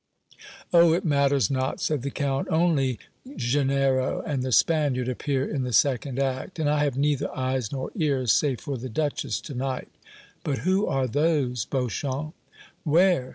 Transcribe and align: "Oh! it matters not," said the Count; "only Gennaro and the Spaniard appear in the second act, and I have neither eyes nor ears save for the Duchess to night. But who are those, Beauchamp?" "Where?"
"Oh! 0.73 0.93
it 0.93 1.05
matters 1.05 1.51
not," 1.51 1.79
said 1.79 2.01
the 2.01 2.09
Count; 2.09 2.47
"only 2.49 2.97
Gennaro 3.35 4.23
and 4.23 4.41
the 4.41 4.51
Spaniard 4.51 5.07
appear 5.07 5.47
in 5.47 5.61
the 5.61 5.71
second 5.73 6.17
act, 6.17 6.57
and 6.57 6.67
I 6.67 6.83
have 6.85 6.97
neither 6.97 7.29
eyes 7.37 7.71
nor 7.71 7.91
ears 7.95 8.33
save 8.33 8.61
for 8.61 8.77
the 8.79 8.89
Duchess 8.89 9.39
to 9.41 9.53
night. 9.53 9.89
But 10.43 10.57
who 10.65 10.87
are 10.87 11.05
those, 11.05 11.65
Beauchamp?" 11.65 12.33
"Where?" 12.83 13.29